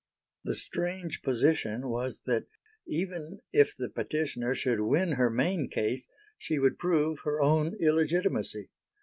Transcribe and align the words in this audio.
The 0.43 0.55
strange 0.55 1.21
position 1.21 1.87
was 1.87 2.21
that 2.25 2.47
even 2.87 3.41
if 3.53 3.77
the 3.77 3.87
petitioner 3.87 4.55
should 4.55 4.79
win 4.79 5.11
her 5.11 5.29
main 5.29 5.67
case 5.69 6.07
she 6.39 6.57
would 6.57 6.79
prove 6.79 7.19
her 7.19 7.39
own 7.39 7.75
illegitimacy. 7.79 8.71